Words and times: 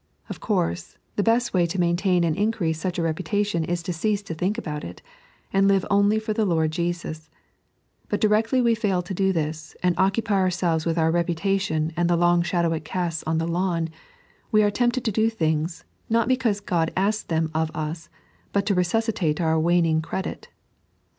Of 0.29 0.39
course, 0.39 0.97
the 1.15 1.21
beet 1.21 1.53
way 1.53 1.67
to 1.67 1.77
maintaia 1.77 2.25
and 2.25 2.35
increase 2.35 2.79
such 2.79 2.97
a 2.97 3.03
reputation 3.03 3.63
is 3.63 3.83
to 3.83 3.93
cease 3.93 4.23
to 4.23 4.33
think 4.33 4.57
about 4.57 4.83
it, 4.83 5.03
and 5.53 5.67
live 5.67 5.85
only 5.91 6.17
for 6.17 6.33
the 6.33 6.43
Lord 6.43 6.71
Jesus; 6.71 7.29
but 8.09 8.19
directly 8.19 8.63
we 8.63 8.73
fail 8.73 9.03
to 9.03 9.13
do 9.13 9.31
this, 9.31 9.75
and 9.83 9.93
occupy 9.99 10.41
ouiselvee 10.43 10.87
with 10.87 10.97
our 10.97 11.11
reputation 11.11 11.93
and 11.95 12.09
the 12.09 12.17
long 12.17 12.41
shadow 12.41 12.73
it 12.73 12.83
casts 12.83 13.21
on 13.27 13.37
the 13.37 13.47
lawn, 13.47 13.89
we 14.51 14.63
are 14.63 14.71
tempted 14.71 15.05
to 15.05 15.11
do 15.11 15.29
things, 15.29 15.83
not 16.09 16.27
because 16.27 16.61
God 16.61 16.91
asks 16.97 17.21
them 17.21 17.51
of 17.53 17.69
ub, 17.75 17.97
but 18.51 18.65
to 18.65 18.73
resuscitate 18.73 19.39
our 19.39 19.57
waniag 19.61 20.01
credit. 20.01 20.47